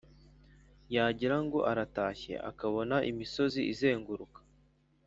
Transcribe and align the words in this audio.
yagira 0.95 1.37
ngo 1.45 1.59
aratashye 1.71 2.33
akabona 2.49 2.95
imisozi 3.11 3.61
izenguruka 3.73 4.39